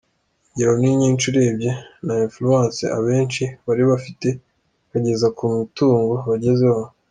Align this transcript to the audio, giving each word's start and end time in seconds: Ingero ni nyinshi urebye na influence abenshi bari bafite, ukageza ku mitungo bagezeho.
Ingero 0.49 0.73
ni 0.81 0.91
nyinshi 0.99 1.23
urebye 1.31 1.71
na 2.05 2.13
influence 2.25 2.83
abenshi 2.97 3.43
bari 3.65 3.83
bafite, 3.91 4.27
ukageza 4.85 5.27
ku 5.37 5.43
mitungo 5.57 6.13
bagezeho. 6.29 6.81